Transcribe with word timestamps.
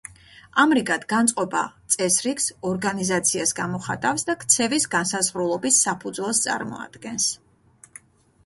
ამრიგად, 0.61 1.03
განწყობა 1.11 1.59
წესრიგს, 1.95 2.47
ორგანიზაციას 2.71 3.53
გამოხატავს 3.59 4.25
და 4.31 4.37
ქცევის 4.45 4.89
განსაზღვრულობის 4.97 5.79
საფუძველს 5.89 6.43
წარმოადგენს. 6.47 7.33